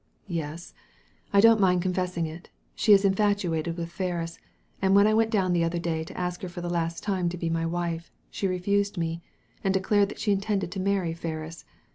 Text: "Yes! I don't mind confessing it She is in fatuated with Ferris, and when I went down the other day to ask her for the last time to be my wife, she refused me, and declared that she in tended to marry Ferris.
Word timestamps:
"Yes! 0.33 0.73
I 1.31 1.39
don't 1.41 1.59
mind 1.59 1.83
confessing 1.83 2.25
it 2.25 2.49
She 2.73 2.91
is 2.91 3.05
in 3.05 3.13
fatuated 3.13 3.77
with 3.77 3.91
Ferris, 3.91 4.39
and 4.81 4.95
when 4.95 5.05
I 5.05 5.13
went 5.13 5.29
down 5.29 5.53
the 5.53 5.63
other 5.63 5.77
day 5.77 6.03
to 6.03 6.17
ask 6.19 6.41
her 6.41 6.49
for 6.49 6.61
the 6.61 6.71
last 6.71 7.03
time 7.03 7.29
to 7.29 7.37
be 7.37 7.51
my 7.51 7.67
wife, 7.67 8.11
she 8.31 8.47
refused 8.47 8.97
me, 8.97 9.21
and 9.63 9.71
declared 9.75 10.09
that 10.09 10.17
she 10.17 10.31
in 10.31 10.41
tended 10.41 10.71
to 10.71 10.79
marry 10.79 11.13
Ferris. 11.13 11.65